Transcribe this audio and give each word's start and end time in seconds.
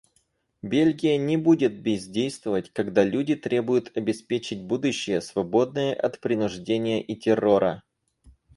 Бельгия 0.63 1.19
не 1.19 1.37
будет 1.37 1.83
бездействовать, 1.83 2.71
когда 2.71 3.03
люди 3.03 3.35
требуют 3.35 3.95
обеспечить 3.95 4.63
будущее, 4.63 5.21
свободное 5.21 5.93
от 5.93 6.19
принуждения 6.19 7.03
и 7.03 7.15
террора. 7.15 7.83